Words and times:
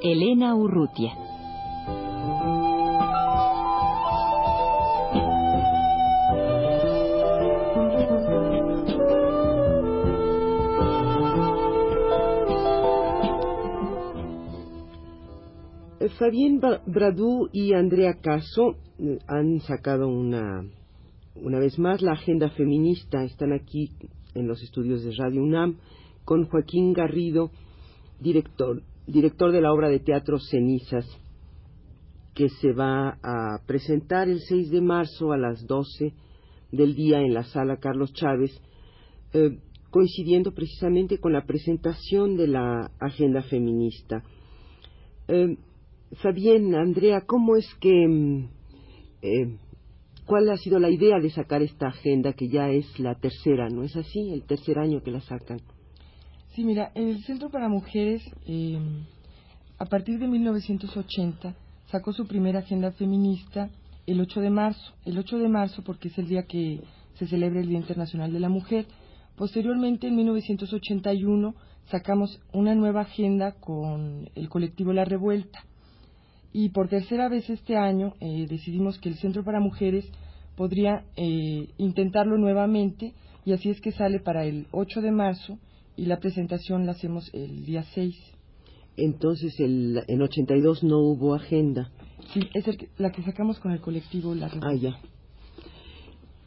Elena 0.00 0.54
Urrutia. 0.54 1.12
Fabien 16.18 16.60
Ba- 16.60 16.80
Bradou 16.86 17.48
y 17.52 17.72
Andrea 17.74 18.14
Caso 18.20 18.76
eh, 18.98 19.18
han 19.26 19.60
sacado 19.60 20.08
una, 20.08 20.64
una 21.34 21.58
vez 21.58 21.78
más 21.78 22.02
la 22.02 22.12
agenda 22.12 22.50
feminista. 22.50 23.24
Están 23.24 23.52
aquí 23.52 23.90
en 24.34 24.46
los 24.46 24.62
estudios 24.62 25.02
de 25.02 25.12
Radio 25.16 25.42
UNAM 25.42 25.76
con 26.24 26.44
Joaquín 26.46 26.92
Garrido, 26.92 27.50
director, 28.20 28.82
director 29.08 29.50
de 29.52 29.60
la 29.60 29.72
obra 29.72 29.88
de 29.88 30.00
teatro 30.00 30.38
Cenizas, 30.38 31.06
que 32.34 32.48
se 32.60 32.72
va 32.72 33.18
a 33.22 33.58
presentar 33.66 34.28
el 34.28 34.40
6 34.40 34.70
de 34.70 34.80
marzo 34.80 35.32
a 35.32 35.38
las 35.38 35.66
12 35.66 36.12
del 36.70 36.94
día 36.94 37.20
en 37.20 37.34
la 37.34 37.42
sala 37.44 37.78
Carlos 37.78 38.12
Chávez, 38.12 38.52
eh, 39.32 39.58
coincidiendo 39.90 40.52
precisamente 40.52 41.18
con 41.18 41.32
la 41.32 41.46
presentación 41.46 42.36
de 42.36 42.46
la 42.48 42.90
agenda 43.00 43.42
feminista. 43.42 44.22
Eh, 45.26 45.56
Fabián, 46.22 46.74
Andrea, 46.74 47.22
¿cómo 47.26 47.56
es 47.56 47.66
que... 47.80 48.06
mm, 48.06 48.48
eh, 49.22 49.58
¿Cuál 50.26 50.50
ha 50.50 50.58
sido 50.58 50.78
la 50.78 50.90
idea 50.90 51.18
de 51.20 51.30
sacar 51.30 51.62
esta 51.62 51.86
agenda 51.88 52.34
que 52.34 52.48
ya 52.48 52.68
es 52.68 53.00
la 53.00 53.14
tercera, 53.14 53.70
no 53.70 53.82
es 53.82 53.96
así? 53.96 54.30
El 54.30 54.44
tercer 54.44 54.78
año 54.78 55.00
que 55.02 55.10
la 55.10 55.22
sacan. 55.22 55.58
Sí, 56.54 56.64
mira, 56.64 56.90
el 56.94 57.22
Centro 57.24 57.50
para 57.50 57.68
Mujeres, 57.68 58.22
eh, 58.46 58.78
a 59.78 59.84
partir 59.86 60.18
de 60.18 60.26
1980, 60.26 61.54
sacó 61.90 62.12
su 62.12 62.26
primera 62.26 62.60
agenda 62.60 62.90
feminista 62.92 63.70
el 64.06 64.20
8 64.20 64.40
de 64.40 64.50
marzo. 64.50 64.94
El 65.04 65.18
8 65.18 65.38
de 65.38 65.48
marzo 65.48 65.82
porque 65.84 66.08
es 66.08 66.18
el 66.18 66.28
día 66.28 66.44
que 66.44 66.80
se 67.14 67.26
celebra 67.26 67.60
el 67.60 67.68
Día 67.68 67.78
Internacional 67.78 68.32
de 68.32 68.40
la 68.40 68.48
Mujer. 68.48 68.86
Posteriormente, 69.36 70.08
en 70.08 70.16
1981, 70.16 71.54
sacamos 71.90 72.40
una 72.52 72.74
nueva 72.74 73.02
agenda 73.02 73.52
con 73.52 74.28
el 74.34 74.48
colectivo 74.48 74.92
La 74.92 75.04
Revuelta. 75.04 75.64
Y 76.52 76.70
por 76.70 76.88
tercera 76.88 77.28
vez 77.28 77.48
este 77.50 77.76
año 77.76 78.14
eh, 78.20 78.46
decidimos 78.48 78.98
que 78.98 79.10
el 79.10 79.16
Centro 79.16 79.44
para 79.44 79.60
Mujeres 79.60 80.06
podría 80.56 81.04
eh, 81.16 81.68
intentarlo 81.76 82.36
nuevamente 82.36 83.12
y 83.44 83.52
así 83.52 83.70
es 83.70 83.80
que 83.80 83.92
sale 83.92 84.18
para 84.18 84.44
el 84.44 84.66
8 84.72 85.02
de 85.02 85.12
marzo 85.12 85.58
y 85.98 86.06
la 86.06 86.18
presentación 86.20 86.86
la 86.86 86.92
hacemos 86.92 87.28
el 87.34 87.64
día 87.66 87.84
6. 87.94 88.14
Entonces, 88.96 89.52
el, 89.60 90.02
en 90.08 90.22
82 90.22 90.82
no 90.84 90.98
hubo 91.00 91.34
agenda. 91.34 91.90
Sí, 92.32 92.40
es 92.54 92.66
el 92.68 92.88
la 92.98 93.10
que 93.12 93.22
sacamos 93.22 93.58
con 93.60 93.72
el 93.72 93.80
colectivo 93.80 94.34
La. 94.34 94.50
Ah, 94.62 94.74
ya. 94.74 94.98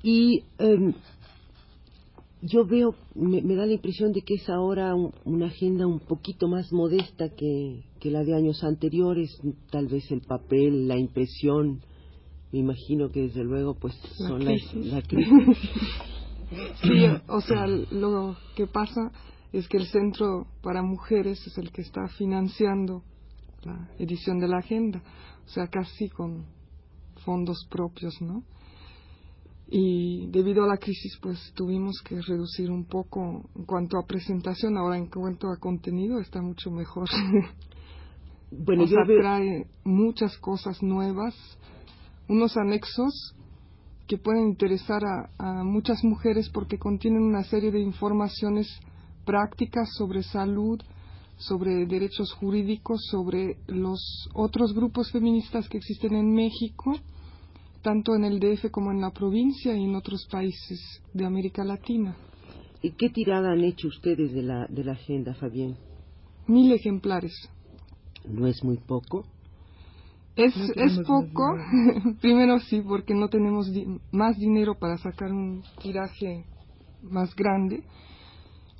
Y 0.03 0.44
em, 0.57 0.94
yo 2.41 2.66
veo, 2.66 2.95
me, 3.13 3.41
me 3.41 3.56
da 3.56 3.66
la 3.66 3.73
impresión 3.73 4.12
de 4.13 4.22
que 4.22 4.34
es 4.35 4.50
ahora 4.50 4.95
un- 4.95 5.13
una 5.25 5.45
agenda 5.47 5.85
un 5.85 6.00
poquito 6.00 6.47
más 6.47 6.72
modesta 6.73 7.29
que, 7.29 7.83
que 8.00 8.09
la 8.12 8.23
de 8.23 8.33
años 8.35 8.63
anteriores. 8.63 9.29
Tal 9.69 9.88
vez 9.88 10.09
el 10.12 10.22
papel, 10.22 10.88
la 10.88 10.97
impresión, 10.97 11.81
me 12.51 12.59
imagino 12.59 13.12
que 13.12 13.22
desde 13.22 13.44
luego 13.44 13.75
pues 13.75 13.95
La 14.19 14.28
son 14.29 14.44
las- 14.45 14.62
crisis. 14.62 14.85
la 14.94 15.01
crisis. 15.01 15.57
Sí, 16.83 17.06
o 17.29 17.39
sea, 17.39 17.66
lo 17.66 18.35
que 18.57 18.68
pasa 18.68 19.09
es 19.51 19.67
que 19.67 19.78
el 19.78 19.88
Centro 19.88 20.47
para 20.62 20.81
Mujeres 20.81 21.45
es 21.45 21.57
el 21.57 21.72
que 21.72 21.81
está 21.81 22.07
financiando 22.17 23.03
la 23.63 23.89
edición 24.00 24.39
de 24.39 24.47
la 24.47 24.57
agenda, 24.57 25.03
o 25.45 25.50
sea, 25.50 25.67
casi 25.67 26.09
con 26.09 26.45
fondos 27.25 27.67
propios, 27.69 28.22
¿no? 28.22 28.44
Y 29.73 30.28
debido 30.28 30.63
a 30.63 30.67
la 30.67 30.78
crisis, 30.78 31.17
pues 31.22 31.53
tuvimos 31.56 32.01
que 32.03 32.19
reducir 32.22 32.69
un 32.69 32.85
poco 32.85 33.50
en 33.56 33.66
cuanto 33.66 33.97
a 33.97 34.06
presentación, 34.06 34.78
ahora 34.78 34.97
en 34.97 35.07
cuanto 35.07 35.47
a 35.47 35.57
contenido 35.59 36.19
está 36.19 36.41
mucho 36.41 36.72
mejor. 36.72 37.07
Bueno, 38.53 38.83
o 38.83 38.88
sea, 38.88 39.06
trae 39.06 39.66
muchas 39.85 40.38
cosas 40.39 40.83
nuevas, 40.83 41.33
unos 42.28 42.57
anexos 42.57 43.33
que 44.07 44.18
pueden 44.18 44.50
interesar 44.50 45.01
a, 45.06 45.29
a 45.38 45.63
muchas 45.63 46.03
mujeres 46.03 46.50
porque 46.50 46.78
contienen 46.78 47.22
una 47.22 47.45
serie 47.45 47.72
de 47.72 47.79
informaciones 47.79 48.68
prácticas 49.25 49.89
sobre 49.97 50.23
salud, 50.23 50.79
sobre 51.37 51.85
derechos 51.85 52.33
jurídicos, 52.33 53.01
sobre 53.09 53.57
los 53.67 53.99
otros 54.33 54.73
grupos 54.73 55.11
feministas 55.11 55.67
que 55.69 55.77
existen 55.77 56.13
en 56.13 56.33
México, 56.33 56.93
tanto 57.81 58.15
en 58.15 58.25
el 58.25 58.39
DF 58.39 58.69
como 58.71 58.91
en 58.91 59.01
la 59.01 59.11
provincia 59.11 59.75
y 59.75 59.83
en 59.83 59.95
otros 59.95 60.27
países 60.31 60.79
de 61.13 61.25
América 61.25 61.63
Latina. 61.63 62.15
¿Y 62.83 62.91
qué 62.91 63.09
tirada 63.09 63.51
han 63.51 63.63
hecho 63.63 63.87
ustedes 63.87 64.33
de 64.33 64.43
la, 64.43 64.65
de 64.67 64.83
la 64.83 64.93
agenda, 64.93 65.33
Fabián? 65.35 65.75
Mil 66.47 66.71
ejemplares. 66.71 67.33
¿No 68.27 68.47
es 68.47 68.63
muy 68.63 68.77
poco? 68.77 69.25
Es, 70.35 70.55
No 70.55 70.63
es 70.85 70.99
poco, 71.05 71.55
primero 72.21 72.59
sí, 72.59 72.81
porque 72.81 73.13
no 73.13 73.27
tenemos 73.29 73.71
di- 73.71 73.85
más 74.11 74.38
dinero 74.38 74.75
para 74.79 74.97
sacar 74.97 75.31
un 75.31 75.61
tiraje 75.81 76.45
más 77.01 77.35
grande. 77.35 77.83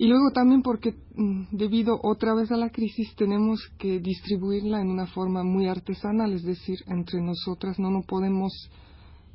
Y 0.02 0.08
luego 0.08 0.32
también 0.34 0.64
porque 0.64 0.96
mm, 1.14 1.56
debido 1.56 2.00
otra 2.02 2.34
vez 2.34 2.52
a 2.52 2.58
la 2.58 2.72
crisis 2.72 3.14
tenemos 3.16 3.60
que 3.78 4.00
distribuirla 4.00 4.82
en 4.82 4.90
una 4.90 5.06
forma 5.06 5.44
muy 5.44 5.68
artesanal, 5.68 6.34
es 6.34 6.42
decir, 6.42 6.80
entre 6.88 7.22
nosotras 7.22 7.78
no 7.78 7.92
no 7.92 8.02
podemos, 8.02 8.52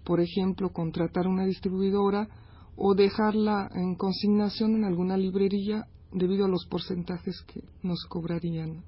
por 0.03 0.19
ejemplo, 0.21 0.71
contratar 0.71 1.29
una 1.29 1.45
distribuidora 1.45 2.27
o 2.75 2.97
dejarla 2.97 3.71
en 3.77 3.95
consignación 3.95 4.75
en 4.75 4.83
alguna 4.83 5.17
librería 5.17 5.87
debido 6.11 6.47
a 6.47 6.49
los 6.49 6.67
porcentajes 6.67 7.45
que 7.47 7.63
nos 7.85 8.05
cobrarían. 8.09 8.83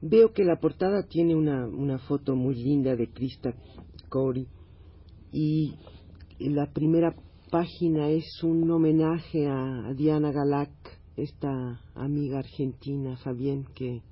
Veo 0.00 0.32
que 0.32 0.44
la 0.44 0.58
portada 0.58 1.02
tiene 1.02 1.34
una, 1.34 1.66
una 1.66 1.98
foto 1.98 2.34
muy 2.34 2.54
linda 2.54 2.96
de 2.96 3.12
Krista 3.12 3.52
Cori 4.08 4.48
y 5.32 5.74
la 6.38 6.72
primera 6.72 7.14
página 7.54 8.08
es 8.08 8.42
un 8.42 8.68
homenaje 8.68 9.46
a, 9.46 9.86
a 9.86 9.94
Diana 9.94 10.32
Galac, 10.32 10.72
esta 11.16 11.80
amiga 11.94 12.40
argentina, 12.40 13.16
Fabián, 13.18 13.64
que, 13.76 14.02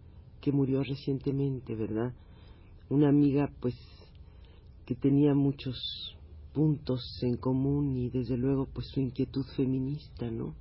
que 0.41 0.53
murió 0.53 0.85
recientemente, 0.85 1.75
¿verdad? 1.75 2.15
Una 2.89 3.09
amiga, 3.09 3.51
pues, 3.61 3.75
que 4.87 4.95
tenía 4.95 5.35
muchos 5.35 5.77
puntos 6.55 7.01
en 7.23 7.37
común 7.37 7.97
y 7.97 8.11
desde 8.11 8.37
luego, 8.37 8.69
pues, 8.73 8.87
su 8.95 9.01
inquietud 9.01 9.45
feminista, 9.57 10.31
¿no? 10.31 10.55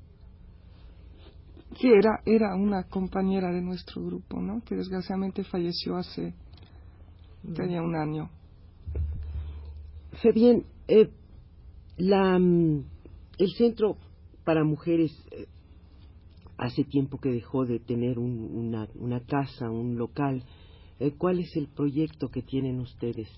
Sí, 1.79 1.87
era, 1.87 2.23
era 2.25 2.55
una 2.55 2.85
compañera 2.85 3.51
de 3.51 3.61
nuestro 3.61 4.03
grupo, 4.03 4.41
¿no? 4.41 4.63
Que 4.63 4.75
desgraciadamente 4.75 5.43
falleció 5.43 5.97
hace 5.97 6.33
ya 7.43 7.83
un 7.83 7.95
año. 7.95 8.31
Fabián, 10.23 10.63
eh, 10.87 11.11
la, 11.97 12.37
mm, 12.39 12.83
el 13.37 13.51
Centro 13.57 13.97
para 14.43 14.63
Mujeres 14.63 15.11
eh, 15.31 15.47
hace 16.57 16.83
tiempo 16.83 17.17
que 17.19 17.29
dejó 17.29 17.65
de 17.65 17.79
tener 17.79 18.19
un- 18.19 18.49
una, 18.53 18.87
una 18.95 19.19
casa, 19.21 19.69
un 19.69 19.97
local. 19.97 20.43
Eh, 20.99 21.13
¿Cuál 21.17 21.39
es 21.39 21.55
el 21.55 21.67
proyecto 21.67 22.29
que 22.29 22.41
tienen 22.43 22.79
ustedes 22.79 23.29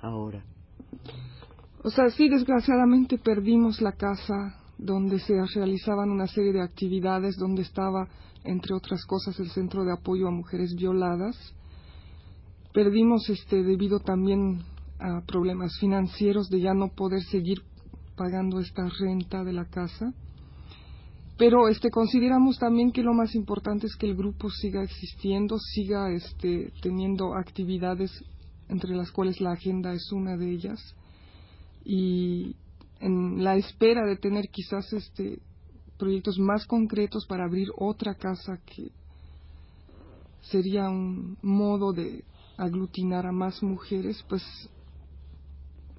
ahora? 0.00 0.44
O 1.82 1.90
sea, 1.90 2.10
sí, 2.10 2.28
desgraciadamente 2.28 3.18
perdimos 3.18 3.80
la 3.80 3.92
casa 3.92 4.56
donde 4.76 5.18
se 5.20 5.34
realizaban 5.54 6.10
una 6.10 6.26
serie 6.26 6.52
de 6.52 6.62
actividades, 6.62 7.36
donde 7.36 7.62
estaba, 7.62 8.08
entre 8.44 8.74
otras 8.74 9.04
cosas, 9.06 9.38
el 9.40 9.50
Centro 9.50 9.84
de 9.84 9.92
Apoyo 9.92 10.26
a 10.26 10.30
Mujeres 10.30 10.74
Violadas. 10.76 11.36
Perdimos 12.72 13.28
este 13.30 13.62
debido 13.62 14.00
también 14.00 14.60
a 14.98 15.22
problemas 15.26 15.72
financieros 15.78 16.48
de 16.48 16.60
ya 16.60 16.74
no 16.74 16.88
poder 16.88 17.22
seguir 17.22 17.62
pagando 18.20 18.60
esta 18.60 18.86
renta 19.00 19.42
de 19.44 19.54
la 19.54 19.64
casa. 19.64 20.12
pero 21.38 21.68
este 21.68 21.88
consideramos 21.90 22.58
también 22.58 22.92
que 22.92 23.02
lo 23.02 23.14
más 23.14 23.34
importante 23.34 23.86
es 23.86 23.96
que 23.96 24.04
el 24.04 24.14
grupo 24.14 24.50
siga 24.50 24.82
existiendo, 24.82 25.56
siga 25.58 26.12
este 26.12 26.70
teniendo 26.82 27.34
actividades 27.34 28.10
entre 28.68 28.94
las 28.94 29.10
cuales 29.10 29.40
la 29.40 29.52
agenda 29.52 29.94
es 29.94 30.12
una 30.12 30.36
de 30.36 30.50
ellas 30.50 30.78
y 31.82 32.54
en 33.00 33.42
la 33.42 33.56
espera 33.56 34.04
de 34.04 34.16
tener 34.16 34.50
quizás 34.52 34.92
este 34.92 35.38
proyectos 35.98 36.38
más 36.38 36.66
concretos 36.66 37.24
para 37.26 37.46
abrir 37.46 37.68
otra 37.78 38.16
casa 38.16 38.58
que 38.66 38.90
sería 40.42 40.90
un 40.90 41.38
modo 41.40 41.94
de 41.94 42.22
aglutinar 42.58 43.24
a 43.24 43.32
más 43.32 43.62
mujeres, 43.62 44.22
pues 44.28 44.42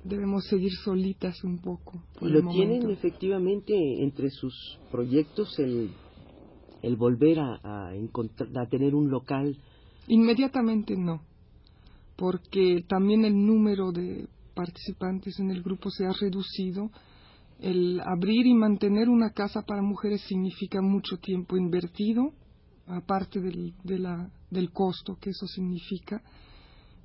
debemos 0.04 0.46
seguir 0.46 0.72
solitas 0.84 1.44
un 1.44 1.60
poco. 1.60 2.04
y 2.22 2.26
lo 2.30 2.42
tienen 2.50 2.90
efectivamente 2.90 3.74
entre 4.04 4.30
sus 4.30 4.80
proyectos 4.92 5.58
el, 5.60 5.92
el 6.82 6.96
volver 6.96 7.40
a, 7.40 7.60
a, 7.64 7.90
a 7.92 8.66
tener 8.70 8.96
un 8.96 9.10
local. 9.10 9.56
Inmediatamente 10.08 10.96
no, 10.98 11.22
porque 12.16 12.84
también 12.88 13.26
el 13.26 13.36
número 13.36 13.92
de 13.92 14.28
participantes 14.54 15.40
en 15.40 15.52
el 15.52 15.62
grupo 15.62 15.90
se 15.90 16.06
ha 16.06 16.12
reducido. 16.20 16.90
El 17.60 18.00
abrir 18.00 18.48
y 18.48 18.56
mantener 18.56 19.08
una 19.08 19.30
casa 19.32 19.62
para 19.62 19.84
mujeres 19.84 20.22
significa 20.28 20.82
mucho 20.82 21.18
tiempo 21.18 21.58
invertido, 21.58 22.34
aparte 22.88 23.40
del, 23.40 23.74
de 23.84 24.00
la, 24.00 24.32
del 24.50 24.72
costo 24.72 25.18
que 25.22 25.30
eso 25.30 25.46
significa 25.46 26.24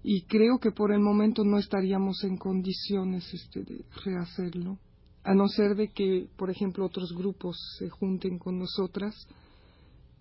y 0.08 0.22
creo 0.22 0.60
que 0.60 0.70
por 0.70 0.92
el 0.92 1.00
momento 1.00 1.42
no 1.42 1.58
estaríamos 1.58 2.22
en 2.22 2.36
condiciones 2.36 3.28
este, 3.34 3.64
de 3.64 3.84
rehacerlo, 4.04 4.78
a 5.24 5.34
no 5.34 5.48
ser 5.48 5.74
de 5.74 5.88
que, 5.88 6.28
por 6.36 6.48
ejemplo, 6.48 6.86
otros 6.86 7.12
grupos 7.12 7.56
se 7.76 7.90
junten 7.90 8.38
con 8.38 8.56
nosotras 8.56 9.26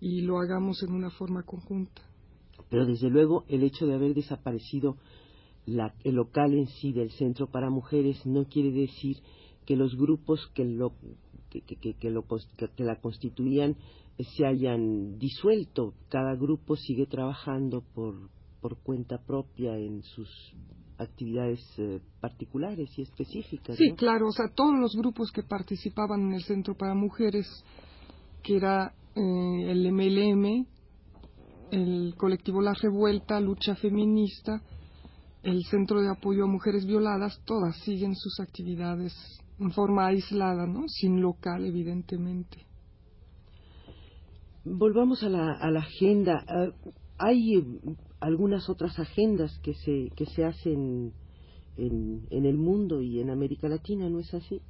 y 0.00 0.22
lo 0.22 0.40
hagamos 0.40 0.82
en 0.82 0.92
una 0.92 1.10
forma 1.10 1.44
conjunta. 1.44 2.02
Pero 2.68 2.84
desde 2.84 3.08
luego 3.10 3.44
el 3.46 3.62
hecho 3.62 3.86
de 3.86 3.94
haber 3.94 4.12
desaparecido 4.14 4.96
la, 5.66 5.94
el 6.02 6.16
local 6.16 6.52
en 6.54 6.66
sí 6.66 6.92
del 6.92 7.12
Centro 7.12 7.46
para 7.48 7.70
Mujeres 7.70 8.26
no 8.26 8.46
quiere 8.46 8.72
decir 8.72 9.18
que 9.66 9.76
los 9.76 9.94
grupos 9.94 10.50
que, 10.52 10.64
lo, 10.64 10.94
que, 11.48 11.60
que, 11.62 12.10
lo, 12.10 12.24
que 12.24 12.82
la 12.82 13.00
constituían 13.00 13.76
se 14.18 14.46
hayan 14.46 15.16
disuelto. 15.20 15.94
Cada 16.08 16.34
grupo 16.34 16.74
sigue 16.74 17.06
trabajando 17.06 17.84
por, 17.94 18.30
por 18.66 18.78
cuenta 18.78 19.18
propia 19.18 19.78
en 19.78 20.02
sus 20.02 20.28
actividades 20.98 21.60
eh, 21.78 22.00
particulares 22.20 22.90
y 22.98 23.02
específicas. 23.02 23.76
Sí, 23.76 23.92
claro, 23.92 24.26
o 24.26 24.32
sea, 24.32 24.46
todos 24.48 24.76
los 24.76 24.96
grupos 24.96 25.30
que 25.30 25.44
participaban 25.44 26.22
en 26.22 26.32
el 26.32 26.42
Centro 26.42 26.74
para 26.74 26.92
Mujeres, 26.92 27.46
que 28.42 28.56
era 28.56 28.92
eh, 29.14 29.70
el 29.70 29.92
MLM, 29.92 30.66
el 31.70 32.14
colectivo 32.16 32.60
La 32.60 32.74
Revuelta, 32.74 33.38
Lucha 33.38 33.76
Feminista, 33.76 34.60
el 35.44 35.62
Centro 35.66 36.00
de 36.00 36.10
Apoyo 36.10 36.42
a 36.42 36.48
Mujeres 36.48 36.86
Violadas, 36.86 37.40
todas 37.44 37.76
siguen 37.84 38.16
sus 38.16 38.40
actividades 38.40 39.12
en 39.60 39.70
forma 39.70 40.08
aislada, 40.08 40.66
¿no? 40.66 40.88
Sin 40.88 41.20
local, 41.20 41.64
evidentemente. 41.64 42.66
Volvamos 44.64 45.22
a 45.22 45.28
la, 45.28 45.52
a 45.52 45.70
la 45.70 45.78
agenda. 45.78 46.44
Uh, 46.48 47.05
hay 47.18 47.62
algunas 48.20 48.68
otras 48.68 48.98
agendas 48.98 49.58
que 49.62 49.74
se, 49.74 50.10
que 50.16 50.26
se 50.26 50.44
hacen 50.44 51.12
en, 51.76 52.26
en 52.30 52.46
el 52.46 52.56
mundo 52.56 53.00
y 53.02 53.20
en 53.20 53.30
América 53.30 53.68
Latina, 53.68 54.08
¿no 54.08 54.20
es 54.20 54.32
así? 54.34 54.60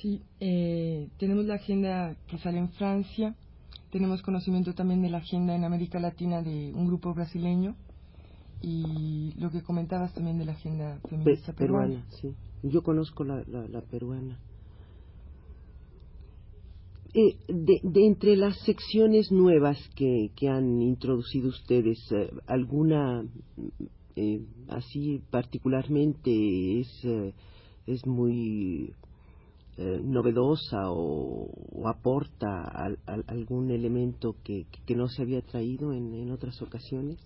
Sí, 0.00 0.22
eh, 0.40 1.08
tenemos 1.18 1.44
la 1.44 1.54
agenda 1.54 2.16
que 2.28 2.38
sale 2.38 2.58
en 2.58 2.68
Francia, 2.70 3.34
tenemos 3.90 4.22
conocimiento 4.22 4.74
también 4.74 5.02
de 5.02 5.10
la 5.10 5.18
agenda 5.18 5.54
en 5.54 5.64
América 5.64 5.98
Latina 5.98 6.42
de 6.42 6.72
un 6.74 6.86
grupo 6.86 7.14
brasileño 7.14 7.74
y 8.60 9.32
lo 9.38 9.50
que 9.50 9.62
comentabas 9.62 10.12
también 10.14 10.38
de 10.38 10.44
la 10.44 10.52
agenda 10.52 10.98
feminista 11.08 11.52
Pe 11.52 11.58
peruana. 11.64 12.04
Sí, 12.20 12.34
yo 12.62 12.82
conozco 12.82 13.24
la, 13.24 13.42
la, 13.46 13.66
la 13.68 13.80
peruana. 13.82 14.38
Eh, 17.14 17.38
de, 17.48 17.80
entre 18.06 18.36
las 18.36 18.58
secciones 18.60 19.32
nuevas 19.32 19.78
que, 19.94 20.30
han 20.46 20.82
introducido 20.82 21.48
ustedes, 21.48 21.98
eh, 22.12 22.30
¿alguna 22.46 23.24
eh, 24.14 24.42
así 24.68 25.22
particularmente 25.30 26.80
es, 26.80 26.88
es 27.86 28.06
muy 28.06 28.94
novedosa 29.78 30.90
o, 30.90 31.48
aporta 31.86 32.64
al, 32.64 32.98
al, 33.06 33.24
algún 33.28 33.70
elemento 33.70 34.34
que, 34.42 34.66
que, 34.84 34.96
no 34.96 35.06
se 35.06 35.22
había 35.22 35.40
traído 35.40 35.92
en, 35.92 36.14
en 36.14 36.32
otras 36.32 36.60
ocasiones? 36.60 37.16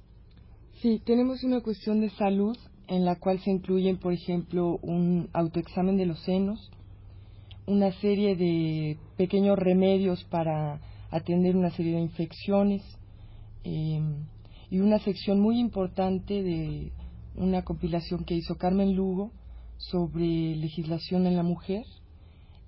Sí, 0.83 1.01
tenemos 1.05 1.43
una 1.45 1.63
cuestión 1.63 2.01
de 2.01 2.11
salud 2.11 2.57
en 2.89 3.07
la 3.07 3.19
cual 3.19 3.41
se 3.41 3.51
incluyen, 3.51 3.97
por 3.97 4.13
ejemplo, 4.13 4.79
un 4.83 5.31
autoexamen 5.33 5.97
de 5.97 6.07
los 6.07 6.23
senos, 6.25 6.71
una 7.67 7.93
serie 8.01 8.37
de 8.37 8.99
pequeños 9.17 9.59
remedios 9.59 10.25
para 10.25 10.81
atender 11.11 11.57
una 11.57 11.71
serie 11.71 11.95
de 11.95 12.01
infecciones 12.01 12.83
eh, 13.65 14.01
y 14.71 14.81
una 14.81 14.99
sección 14.99 15.41
muy 15.41 15.59
importante 15.61 16.43
de 16.43 16.93
una 17.37 17.63
compilación 17.63 18.25
que 18.25 18.35
hizo 18.35 18.57
Carmen 18.57 18.95
Lugo 18.95 19.31
sobre 19.77 20.57
legislación 20.57 21.27
en 21.27 21.37
la 21.37 21.43
mujer. 21.43 21.85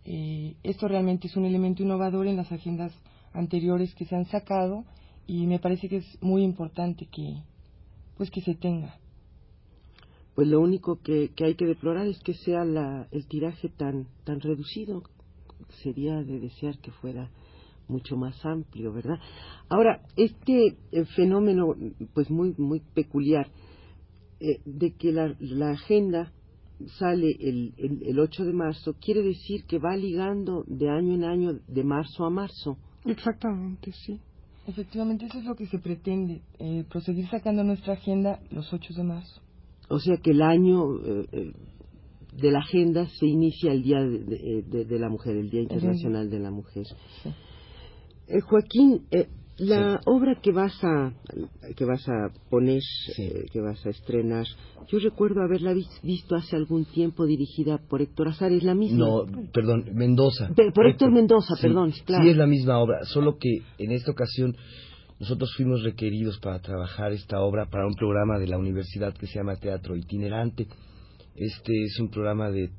Eh, 0.04 0.56
esto 0.62 0.86
realmente 0.86 1.28
es 1.28 1.36
un 1.36 1.46
elemento 1.46 1.82
innovador 1.82 2.26
en 2.26 2.36
las 2.36 2.52
agendas 2.52 2.92
anteriores 3.32 3.94
que 3.94 4.04
se 4.04 4.14
han 4.14 4.26
sacado 4.26 4.84
y 5.26 5.46
me 5.46 5.58
parece 5.58 5.88
que 5.88 5.98
es 5.98 6.22
muy 6.22 6.42
importante 6.42 7.06
que 7.06 7.42
pues 8.16 8.30
que 8.30 8.42
se 8.42 8.54
tenga 8.54 8.96
pues 10.34 10.48
lo 10.48 10.60
único 10.60 11.00
que, 11.00 11.30
que 11.34 11.44
hay 11.44 11.54
que 11.54 11.66
deplorar 11.66 12.06
es 12.06 12.18
que 12.20 12.34
sea 12.34 12.64
la, 12.64 13.08
el 13.12 13.26
tiraje 13.26 13.68
tan, 13.68 14.06
tan 14.24 14.40
reducido. 14.40 15.02
Sería 15.82 16.22
de 16.22 16.40
desear 16.40 16.78
que 16.78 16.90
fuera 16.90 17.30
mucho 17.88 18.16
más 18.16 18.44
amplio, 18.44 18.92
¿verdad? 18.92 19.18
Ahora, 19.68 20.02
este 20.16 20.76
eh, 20.90 21.04
fenómeno, 21.16 21.74
pues 22.14 22.30
muy, 22.30 22.54
muy 22.58 22.80
peculiar, 22.80 23.48
eh, 24.40 24.60
de 24.64 24.94
que 24.94 25.12
la, 25.12 25.34
la 25.38 25.70
agenda 25.70 26.32
sale 26.98 27.36
el, 27.40 27.74
el, 27.76 28.02
el 28.02 28.18
8 28.18 28.44
de 28.44 28.52
marzo, 28.52 28.94
quiere 29.00 29.22
decir 29.22 29.64
que 29.64 29.78
va 29.78 29.96
ligando 29.96 30.64
de 30.66 30.90
año 30.90 31.14
en 31.14 31.24
año, 31.24 31.60
de 31.66 31.84
marzo 31.84 32.24
a 32.24 32.30
marzo. 32.30 32.76
Exactamente, 33.04 33.92
sí. 33.92 34.20
Efectivamente, 34.66 35.26
eso 35.26 35.38
es 35.38 35.44
lo 35.44 35.54
que 35.54 35.66
se 35.66 35.78
pretende, 35.78 36.42
eh, 36.58 36.84
proseguir 36.88 37.28
sacando 37.28 37.62
nuestra 37.62 37.94
agenda 37.94 38.40
los 38.50 38.72
8 38.72 38.94
de 38.94 39.04
marzo. 39.04 39.43
O 39.88 39.98
sea 39.98 40.16
que 40.22 40.30
el 40.30 40.42
año 40.42 40.98
eh, 41.04 41.52
de 42.36 42.50
la 42.50 42.60
agenda 42.60 43.06
se 43.06 43.26
inicia 43.26 43.72
el 43.72 43.82
Día 43.82 44.00
de, 44.00 44.62
de, 44.66 44.84
de 44.84 44.98
la 44.98 45.08
Mujer, 45.08 45.36
el 45.36 45.50
Día 45.50 45.62
Internacional 45.62 46.30
de 46.30 46.38
la 46.40 46.50
Mujer. 46.50 46.84
Sí. 47.22 47.28
Eh, 48.26 48.40
Joaquín, 48.40 49.02
eh, 49.10 49.28
la 49.58 49.98
sí. 49.98 50.04
obra 50.06 50.40
que 50.42 50.50
vas 50.50 50.76
a 50.82 51.12
que 51.76 51.84
vas 51.84 52.04
a 52.08 52.32
poner, 52.50 52.80
sí. 53.14 53.22
eh, 53.22 53.44
que 53.52 53.60
vas 53.60 53.84
a 53.86 53.90
estrenar, 53.90 54.46
yo 54.88 54.98
recuerdo 54.98 55.42
haberla 55.42 55.74
visto 56.02 56.34
hace 56.34 56.56
algún 56.56 56.86
tiempo 56.86 57.24
dirigida 57.26 57.78
por 57.78 58.02
Héctor 58.02 58.28
Azar, 58.28 58.50
¿es 58.50 58.64
la 58.64 58.74
misma? 58.74 58.98
No, 58.98 59.26
perdón, 59.52 59.90
Mendoza. 59.92 60.48
Por, 60.48 60.56
por 60.56 60.66
Héctor, 60.66 60.86
Héctor, 60.86 61.12
Mendoza, 61.12 61.54
perdón, 61.60 61.92
claro. 62.04 62.24
Sí, 62.24 62.30
es 62.30 62.36
la 62.36 62.46
misma 62.46 62.78
obra, 62.78 63.04
solo 63.04 63.38
que 63.38 63.58
en 63.78 63.92
esta 63.92 64.10
ocasión 64.10 64.56
nosotros 65.20 65.54
fuimos 65.56 65.82
requeridos 65.82 66.38
para 66.40 66.60
trabajar 66.60 67.12
esta 67.12 67.40
obra 67.40 67.66
para 67.66 67.86
un 67.86 67.94
programa 67.94 68.38
de 68.38 68.48
la 68.48 68.58
universidad 68.58 69.14
que 69.14 69.26
se 69.26 69.34
llama 69.38 69.56
Teatro 69.56 69.96
Itinerante. 69.96 70.66
Este 71.36 71.84
es 71.84 71.98
un 72.00 72.10
programa 72.10 72.50
de, 72.50 72.70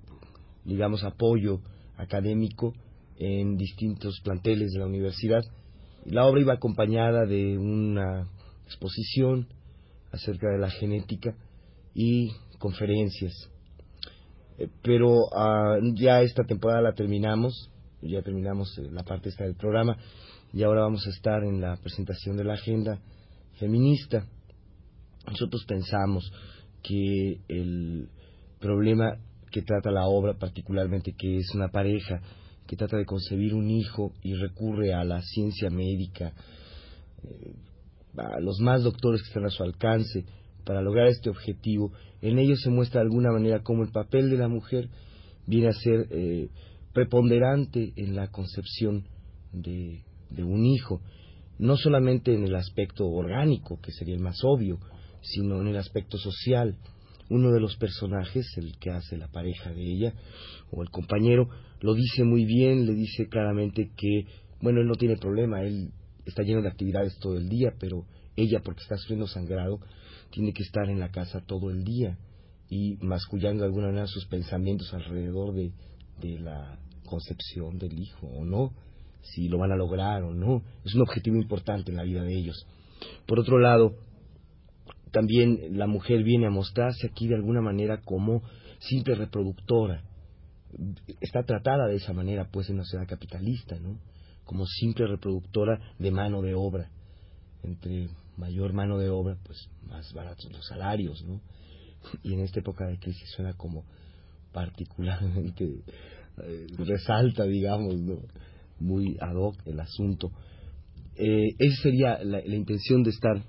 digamos, 0.65 1.03
apoyo 1.03 1.61
académico 1.97 2.73
en 3.17 3.55
distintos 3.55 4.19
planteles 4.21 4.73
de 4.73 4.79
la 4.79 4.85
universidad. 4.85 5.43
La 6.05 6.25
obra 6.25 6.41
iba 6.41 6.53
acompañada 6.53 7.25
de 7.25 7.57
una 7.57 8.27
exposición 8.65 9.47
acerca 10.11 10.49
de 10.49 10.59
la 10.59 10.69
genética 10.69 11.35
y 11.93 12.31
conferencias. 12.59 13.33
Eh, 14.57 14.67
pero 14.83 15.25
uh, 15.25 15.95
ya 15.95 16.21
esta 16.21 16.43
temporada 16.43 16.81
la 16.81 16.93
terminamos, 16.93 17.71
ya 18.01 18.21
terminamos 18.21 18.77
eh, 18.77 18.89
la 18.91 19.03
parte 19.03 19.29
esta 19.29 19.45
del 19.45 19.55
programa 19.55 19.97
y 20.53 20.63
ahora 20.63 20.81
vamos 20.81 21.05
a 21.05 21.09
estar 21.09 21.43
en 21.43 21.61
la 21.61 21.77
presentación 21.77 22.37
de 22.37 22.43
la 22.43 22.53
agenda 22.53 22.99
feminista. 23.59 24.25
Nosotros 25.27 25.65
pensamos 25.67 26.31
que 26.83 27.39
el 27.47 28.09
problema 28.59 29.17
que 29.51 29.61
trata 29.61 29.91
la 29.91 30.05
obra, 30.05 30.37
particularmente 30.37 31.13
que 31.17 31.37
es 31.37 31.53
una 31.53 31.69
pareja 31.69 32.21
que 32.67 32.75
trata 32.75 32.97
de 32.97 33.05
concebir 33.05 33.53
un 33.53 33.69
hijo 33.69 34.13
y 34.21 34.33
recurre 34.33 34.93
a 34.93 35.03
la 35.03 35.21
ciencia 35.21 35.69
médica, 35.69 36.33
eh, 37.23 37.53
a 38.17 38.39
los 38.39 38.59
más 38.59 38.83
doctores 38.83 39.21
que 39.21 39.27
están 39.27 39.45
a 39.45 39.49
su 39.49 39.63
alcance 39.63 40.25
para 40.65 40.81
lograr 40.81 41.07
este 41.07 41.29
objetivo, 41.29 41.91
en 42.21 42.39
ello 42.39 42.55
se 42.55 42.69
muestra 42.69 43.01
de 43.01 43.07
alguna 43.07 43.31
manera 43.31 43.61
cómo 43.61 43.83
el 43.83 43.91
papel 43.91 44.29
de 44.29 44.37
la 44.37 44.47
mujer 44.47 44.89
viene 45.45 45.67
a 45.67 45.73
ser 45.73 46.07
eh, 46.09 46.49
preponderante 46.93 47.93
en 47.97 48.15
la 48.15 48.29
concepción 48.29 49.05
de, 49.51 50.03
de 50.29 50.44
un 50.44 50.65
hijo, 50.65 51.01
no 51.58 51.77
solamente 51.77 52.34
en 52.34 52.44
el 52.44 52.55
aspecto 52.55 53.08
orgánico, 53.08 53.79
que 53.82 53.91
sería 53.91 54.15
el 54.15 54.22
más 54.22 54.38
obvio, 54.44 54.79
sino 55.22 55.62
en 55.62 55.67
el 55.67 55.77
aspecto 55.77 56.17
social. 56.17 56.77
Uno 57.29 57.51
de 57.51 57.60
los 57.60 57.75
personajes, 57.77 58.46
el 58.58 58.77
que 58.77 58.91
hace 58.91 59.17
la 59.17 59.27
pareja 59.29 59.72
de 59.72 59.82
ella, 59.82 60.13
o 60.72 60.84
el 60.84 60.89
compañero, 60.89 61.50
lo 61.82 61.94
dice 61.94 62.24
muy 62.24 62.46
bien, 62.46 62.86
le 62.86 62.94
dice 62.94 63.27
claramente 63.27 63.91
que, 63.96 64.25
bueno, 64.62 64.82
él 64.82 64.88
no 64.88 64.96
tiene 64.96 65.17
problema, 65.17 65.63
él 65.63 65.91
está 66.25 66.44
lleno 66.44 66.62
de 66.62 66.70
actividades 66.70 67.17
todo 67.20 67.38
el 67.38 67.50
día, 67.50 67.74
pero 67.79 68.05
ella, 68.36 68.62
porque 68.63 68.82
está 68.82 68.98
sufriendo 68.98 69.27
sangrado, 69.27 69.79
tiene 70.32 70.53
que 70.53 70.63
estar 70.63 70.89
en 70.89 71.00
la 71.00 71.10
casa 71.10 71.41
todo 71.46 71.70
el 71.72 71.84
día 71.84 72.17
y 72.70 72.98
mascullando 72.98 73.62
de 73.62 73.67
alguna 73.67 73.88
manera 73.88 74.08
sus 74.08 74.25
pensamientos 74.27 74.94
alrededor 74.94 75.53
de, 75.53 75.72
de 76.20 76.39
la 76.39 76.79
concepción 77.05 77.77
del 77.77 77.98
hijo 78.00 78.27
o 78.27 78.44
no, 78.44 78.74
si 79.34 79.48
lo 79.48 79.58
van 79.58 79.72
a 79.72 79.75
lograr 79.75 80.24
o 80.24 80.34
no. 80.34 80.63
Es 80.84 80.94
un 80.96 81.01
objetivo 81.01 81.36
importante 81.36 81.91
en 81.91 81.98
la 81.98 82.03
vida 82.03 82.24
de 82.24 82.34
ellos. 82.34 82.65
Por 83.25 83.39
otro 83.39 83.60
lado, 83.60 83.96
también 85.12 85.77
la 85.77 85.88
mujer 85.88 86.24
viene 86.24 86.48
a 86.48 86.51
mostrarse 86.51 87.08
aquí 87.08 87.27
de 87.27 87.36
alguna 87.36 87.62
manera 87.62 88.01
como 88.01 88.41
simple 88.79 89.15
reproductora. 89.15 90.03
Está 91.22 91.44
tratada 91.44 91.88
de 91.88 91.96
esa 91.96 92.13
manera, 92.13 92.50
pues, 92.51 92.70
en 92.70 92.77
la 92.77 92.84
sociedad 92.84 93.08
capitalista, 93.08 93.79
¿no? 93.79 93.98
Como 94.44 94.65
simple 94.65 95.08
reproductora 95.08 95.79
de 95.98 96.12
mano 96.12 96.41
de 96.41 96.53
obra. 96.53 96.89
Entre 97.63 98.10
mayor 98.38 98.74
mano 98.74 98.98
de 98.98 99.10
obra, 99.10 99.38
pues, 99.44 99.70
más 99.88 100.13
baratos 100.13 100.51
los 100.51 100.67
salarios, 100.67 101.24
¿no? 101.24 101.41
Y 102.24 102.34
en 102.34 102.41
esta 102.41 102.60
época 102.60 102.86
de 102.86 103.00
crisis 103.00 103.29
suena 103.36 103.53
como 103.53 103.86
particularmente 104.51 105.63
eh, 106.44 106.67
resalta, 106.77 107.44
digamos, 107.46 107.96
¿no? 107.96 108.20
Muy 108.79 109.17
ad 109.20 109.36
hoc 109.36 109.55
el 109.65 109.79
asunto. 109.79 110.32
Eh, 111.15 111.48
esa 111.60 111.84
sería 111.84 112.24
la, 112.24 112.46
intención 112.46 113.03
de 113.03 113.12
estar 113.12 113.41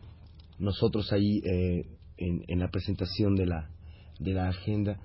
nosotros 0.59 1.13
ahí 1.13 1.39
eh, 1.39 1.85
en, 2.17 2.43
en, 2.47 2.59
la 2.61 2.69
presentación 2.69 3.35
de 3.35 3.47
la, 3.47 3.71
de 4.21 4.33
la 4.33 4.49
agenda, 4.49 5.01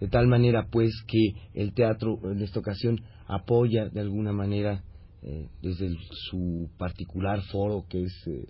de 0.00 0.08
tal 0.08 0.28
manera 0.28 0.68
pues 0.70 0.92
que 1.08 1.32
el 1.54 1.74
teatro 1.74 2.18
en 2.30 2.40
esta 2.40 2.60
ocasión 2.60 3.00
apoya 3.26 3.88
de 3.88 4.00
alguna 4.00 4.32
manera 4.32 4.84
eh, 5.22 5.48
desde 5.60 5.90
su 6.30 6.70
particular 6.78 7.42
foro 7.50 7.84
que 7.88 8.02
es 8.02 8.26
eh, 8.26 8.46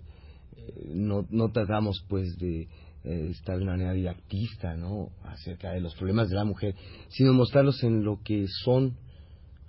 no, 0.93 1.25
no 1.29 1.51
tratamos 1.51 2.05
pues 2.07 2.37
de 2.37 2.67
estar 3.03 3.57
de 3.57 3.63
una 3.63 3.73
manera 3.73 3.93
didactista 3.93 4.75
¿no? 4.75 5.09
acerca 5.23 5.71
de 5.71 5.79
los 5.79 5.93
problemas 5.93 6.27
de 6.27 6.35
la 6.35 6.43
mujer, 6.43 6.73
sino 7.09 7.33
mostrarlos 7.33 7.83
en 7.83 8.03
lo 8.03 8.23
que 8.23 8.45
son 8.63 8.97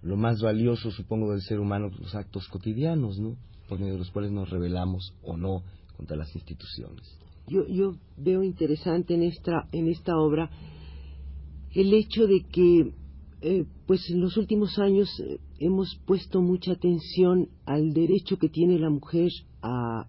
lo 0.03 0.17
más 0.17 0.41
valioso, 0.41 0.91
supongo, 0.91 1.33
del 1.33 1.43
ser 1.43 1.61
humano, 1.61 1.91
los 1.99 2.15
actos 2.15 2.49
cotidianos, 2.49 3.19
¿no? 3.19 3.37
Por 3.69 3.79
medio 3.79 3.95
de 3.95 3.99
los 4.00 4.11
cuales 4.11 4.31
nos 4.31 4.50
rebelamos 4.50 5.15
o 5.23 5.37
no 5.37 5.62
contra 5.97 6.17
las 6.17 6.35
instituciones. 6.35 7.19
Yo, 7.49 7.67
yo 7.67 7.95
veo 8.17 8.43
interesante 8.43 9.15
en 9.15 9.23
esta, 9.23 9.69
en 9.73 9.88
esta 9.88 10.17
obra 10.17 10.50
el 11.75 11.93
hecho 11.93 12.26
de 12.26 12.41
que, 12.50 12.93
eh, 13.43 13.67
pues 13.87 14.09
en 14.11 14.21
los 14.21 14.37
últimos 14.37 14.79
años 14.79 15.09
eh, 15.21 15.38
hemos 15.59 15.95
puesto 16.07 16.41
mucha 16.41 16.73
atención 16.73 17.49
al 17.67 17.93
derecho 17.93 18.38
que 18.38 18.49
tiene 18.49 18.79
la 18.79 18.91
mujer 18.91 19.31
a, 19.62 20.09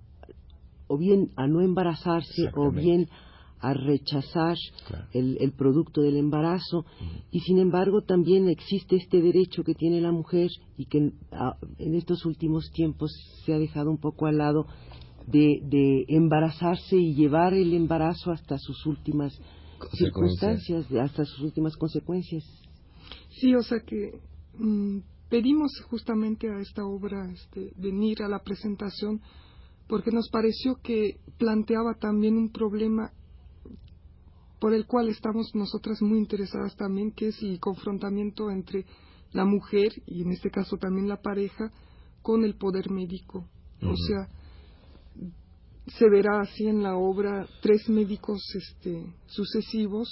o 0.88 0.98
bien 0.98 1.32
a 1.36 1.48
no 1.48 1.62
embarazarse, 1.62 2.50
o 2.56 2.72
bien 2.72 3.10
a 3.60 3.74
rechazar 3.74 4.58
claro. 4.88 5.06
el, 5.14 5.38
el, 5.40 5.52
producto 5.52 6.02
del 6.02 6.18
embarazo 6.18 6.80
uh 6.80 6.84
-huh. 6.84 7.24
y 7.32 7.40
sin 7.42 7.58
embargo 7.58 8.02
también 8.02 8.50
existe 8.50 8.96
este 8.96 9.22
derecho 9.22 9.64
que 9.64 9.74
tiene 9.74 10.00
la 10.02 10.12
mujer 10.12 10.50
y 10.78 10.86
que 10.86 11.12
a, 11.32 11.58
en 11.80 11.96
estos 11.96 12.26
últimos 12.26 12.70
tiempos 12.72 13.12
se 13.46 13.54
ha 13.54 13.60
dejado 13.60 13.90
un 13.90 13.98
poco 13.98 14.28
al 14.28 14.38
lado 14.38 14.66
de, 15.28 15.60
de 15.64 16.06
embarazarse 16.08 16.96
y 16.96 17.14
llevar 17.16 17.54
el 17.54 17.74
embarazo 17.74 18.32
hasta 18.32 18.58
sus 18.58 18.86
últimas 18.86 19.34
circunstancias, 19.94 20.92
hasta 20.92 21.26
sus 21.26 21.42
últimas 21.42 21.76
consecuencias. 21.76 22.44
Sí, 23.30 23.54
o 23.54 23.62
sea 23.62 23.80
que 23.86 24.20
mmm, 24.58 25.00
pedimos 25.30 25.72
justamente 25.90 26.50
a 26.50 26.60
esta 26.60 26.86
obra 26.86 27.30
este, 27.32 27.74
venir 27.78 28.24
a 28.24 28.28
la 28.28 28.40
presentación 28.40 29.22
porque 29.88 30.12
nos 30.12 30.30
pareció 30.30 30.76
que 30.84 31.18
planteaba 31.38 31.96
también 32.00 32.36
un 32.38 32.52
problema 32.52 33.12
por 34.60 34.74
el 34.74 34.86
cual 34.86 35.10
estamos 35.10 35.54
nosotras 35.54 36.02
muy 36.02 36.18
interesadas 36.18 36.76
también, 36.76 37.12
que 37.12 37.28
es 37.28 37.42
el 37.42 37.60
confrontamiento 37.60 38.50
entre 38.50 38.86
la 39.32 39.46
mujer, 39.46 39.92
y 40.06 40.22
en 40.22 40.32
este 40.32 40.50
caso 40.50 40.78
también 40.78 41.08
la 41.08 41.22
pareja, 41.22 41.72
con 42.22 42.44
el 42.44 42.56
poder 42.56 42.90
médico. 42.90 43.48
Uh 43.82 43.86
-huh. 43.86 43.92
O 43.92 43.96
sea, 43.96 44.30
se 45.88 46.10
verá 46.10 46.42
así 46.42 46.68
en 46.68 46.84
la 46.84 46.98
obra 46.98 47.48
tres 47.62 47.88
médicos 47.90 48.42
este, 48.56 49.06
sucesivos, 49.28 50.10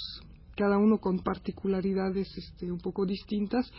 cada 0.56 0.78
uno 0.78 0.98
con 0.98 1.18
particularidades 1.18 2.28
este, 2.36 2.72
un 2.72 2.78
poco 2.78 3.04
distintas, 3.04 3.70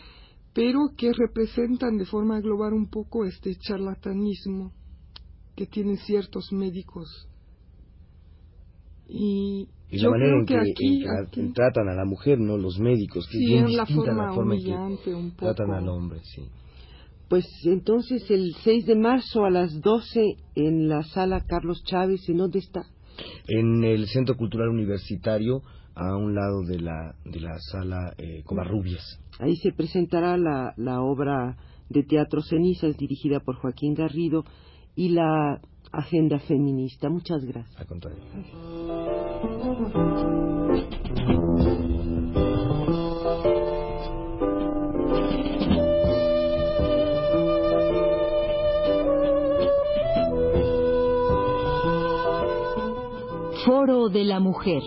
pero 0.54 0.92
que 0.96 1.12
representan 1.12 1.98
de 1.98 2.06
forma 2.06 2.40
global 2.40 2.74
un 2.74 2.90
poco 2.90 3.26
este 3.26 3.56
charlatanismo 3.56 4.74
que 5.56 5.66
tienen 5.66 5.98
ciertos 5.98 6.52
médicos. 6.52 7.28
Y, 9.08 9.70
y 9.90 10.00
la 10.00 10.10
manera 10.10 10.38
en 10.38 10.46
que, 10.46 10.58
aquí, 10.58 11.04
en 11.04 11.26
aquí, 11.26 11.54
tratan 11.54 11.88
a 11.90 11.94
la 11.96 12.06
mujer, 12.06 12.40
no 12.40 12.58
los 12.58 12.80
médicos, 12.80 13.26
que 13.28 13.38
sí, 13.38 13.44
es 13.44 13.50
bien 13.50 13.78
la 13.78 13.84
distinta 13.84 14.12
forma 14.12 14.28
la 14.28 14.34
forma 14.34 14.56
en 14.56 14.74
un 14.78 14.98
que 14.98 15.12
poco. 15.12 15.36
tratan 15.38 15.72
al 15.72 15.88
hombre, 15.90 16.20
sí. 16.24 16.44
Pues 17.30 17.46
entonces 17.66 18.30
el 18.32 18.54
6 18.64 18.86
de 18.86 18.96
marzo 18.96 19.46
a 19.46 19.50
las 19.50 19.82
12 19.82 20.24
en 20.56 20.88
la 20.88 21.04
sala 21.04 21.42
Carlos 21.46 21.84
Chávez, 21.84 22.28
¿en 22.30 22.38
dónde 22.38 22.60
está? 22.60 22.84
En 23.48 23.84
el 23.84 24.08
Centro 24.08 24.36
Cultural 24.36 24.70
Universitario, 24.70 25.62
a 25.96 26.16
un 26.16 26.36
lado 26.36 26.64
de 26.64 26.80
la, 26.80 27.16
de 27.26 27.40
la 27.40 27.58
sala 27.72 28.14
eh, 28.18 28.44
Covarrubias. 28.46 29.20
Ahí 29.40 29.56
se 29.58 29.72
presentará 29.72 30.38
la, 30.38 30.74
la 30.78 31.02
obra 31.02 31.58
de 31.90 32.04
teatro 32.04 32.42
Cenizas 32.42 32.96
dirigida 32.98 33.40
por 33.40 33.56
Joaquín 33.56 33.94
Garrido 33.94 34.44
y 34.96 35.10
la 35.10 35.60
agenda 35.92 36.40
feminista. 36.40 37.10
Muchas 37.10 37.44
gracias. 37.44 37.80
Al 37.80 37.88
contrario. 37.88 38.22
Foro 53.66 54.08
de 54.08 54.24
la 54.24 54.40
Mujer. 54.40 54.82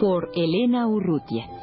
Por 0.00 0.30
Elena 0.34 0.88
Urrutia. 0.88 1.61